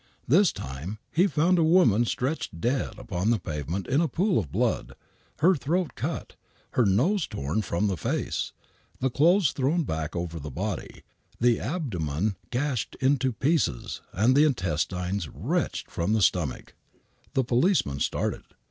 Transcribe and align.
This 0.27 0.51
time 0.51 0.97
he 1.11 1.27
found 1.27 1.59
a 1.59 1.63
woman 1.63 2.05
stretched 2.05 2.59
dead 2.59 2.97
upon 2.97 3.29
the 3.29 3.37
pavement 3.37 3.85
in 3.85 4.01
a 4.01 4.07
pool 4.07 4.39
of 4.39 4.51
blood, 4.51 4.93
her 5.41 5.53
throat 5.53 5.91
cut,, 5.93 6.33
her 6.71 6.87
nose 6.87 7.27
torn 7.27 7.61
from 7.61 7.85
the 7.85 7.95
face, 7.97 8.51
the 8.99 9.11
clothes 9.11 9.51
thrown 9.51 9.83
back 9.83 10.15
over 10.15 10.39
llie 10.39 10.55
body, 10.55 11.03
the 11.39 11.59
abdomen 11.59 12.35
gashed 12.49 12.95
into 12.99 13.31
pieces 13.31 14.01
and 14.11 14.35
the 14.35 14.43
intestines 14.43 15.29
wrenched 15.29 15.87
from 15.91 16.13
the 16.13 16.23
stomach. 16.23 16.73
The 17.35 17.43
policeman 17.43 17.99
started. 17.99 18.41